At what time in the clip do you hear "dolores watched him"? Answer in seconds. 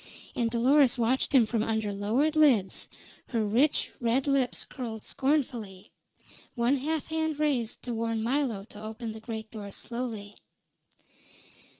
0.49-1.45